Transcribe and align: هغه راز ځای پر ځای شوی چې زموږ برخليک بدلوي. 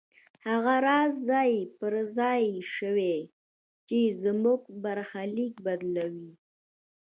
هغه 0.47 0.75
راز 0.87 1.13
ځای 1.29 1.51
پر 1.77 1.93
ځای 2.17 2.43
شوی 2.75 3.17
چې 3.87 3.99
زموږ 4.23 4.61
برخليک 4.83 5.53
بدلوي. 5.65 6.31